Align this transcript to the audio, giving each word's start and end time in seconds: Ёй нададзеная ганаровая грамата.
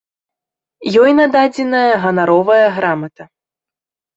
Ёй 1.01 1.11
нададзеная 1.19 1.91
ганаровая 2.07 2.67
грамата. 2.79 3.23